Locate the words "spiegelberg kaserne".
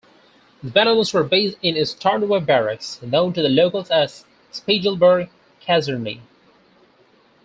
4.51-6.21